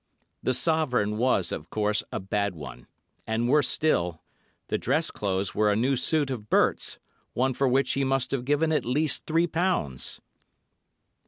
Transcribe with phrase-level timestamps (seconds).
[0.41, 2.87] The sovereign was of course a bad one,
[3.27, 4.23] and, worse still,
[4.67, 6.97] the dress clothes were a new suit of Bert's,
[7.33, 10.19] one for which he must have given at least three pounds.